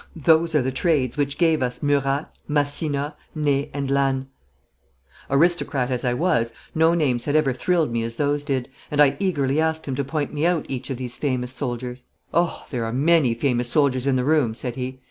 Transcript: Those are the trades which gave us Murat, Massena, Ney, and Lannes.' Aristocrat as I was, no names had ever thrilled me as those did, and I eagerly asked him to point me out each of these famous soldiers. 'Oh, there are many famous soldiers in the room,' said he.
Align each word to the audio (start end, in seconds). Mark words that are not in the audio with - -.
Those 0.15 0.55
are 0.55 0.63
the 0.63 0.71
trades 0.71 1.15
which 1.15 1.37
gave 1.37 1.61
us 1.61 1.83
Murat, 1.83 2.35
Massena, 2.47 3.15
Ney, 3.35 3.69
and 3.71 3.91
Lannes.' 3.91 4.25
Aristocrat 5.29 5.91
as 5.91 6.03
I 6.03 6.15
was, 6.15 6.53
no 6.73 6.95
names 6.95 7.25
had 7.25 7.35
ever 7.35 7.53
thrilled 7.53 7.91
me 7.91 8.01
as 8.01 8.15
those 8.15 8.43
did, 8.43 8.67
and 8.89 8.99
I 8.99 9.15
eagerly 9.19 9.61
asked 9.61 9.85
him 9.87 9.93
to 9.93 10.03
point 10.03 10.33
me 10.33 10.43
out 10.43 10.65
each 10.67 10.89
of 10.89 10.97
these 10.97 11.17
famous 11.17 11.51
soldiers. 11.51 12.05
'Oh, 12.33 12.65
there 12.71 12.83
are 12.85 12.91
many 12.91 13.35
famous 13.35 13.69
soldiers 13.69 14.07
in 14.07 14.15
the 14.15 14.25
room,' 14.25 14.55
said 14.55 14.75
he. 14.75 14.99